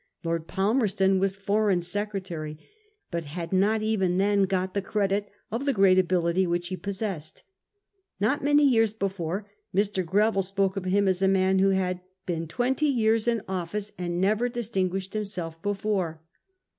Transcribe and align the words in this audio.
Lord 0.23 0.47
Palmerston 0.47 1.19
was 1.19 1.35
Foreign 1.35 1.83
Secretary, 1.83 2.57
but 3.11 3.25
had 3.25 3.53
not 3.53 3.83
even 3.83 4.17
then 4.17 4.45
got 4.45 4.73
the 4.73 4.81
credit 4.81 5.29
of 5.51 5.67
the 5.67 5.73
great 5.73 5.99
ability 5.99 6.47
which 6.47 6.69
he 6.69 6.75
possessed. 6.75 7.43
Not 8.19 8.43
many 8.43 8.67
years 8.67 8.93
before 8.93 9.47
Mr. 9.75 10.03
Greville 10.03 10.41
spoke 10.41 10.75
of 10.75 10.85
him 10.85 11.07
as 11.07 11.21
a 11.21 11.27
man 11.27 11.59
who' 11.59 11.69
had 11.79 12.01
been 12.25 12.47
twenty 12.47 12.87
years 12.87 13.27
in 13.27 13.43
office 13.47 13.91
and 13.95 14.13
had 14.13 14.19
never 14.21 14.49
distinguished 14.49 15.13
himself 15.13 15.61
before. 15.61 16.23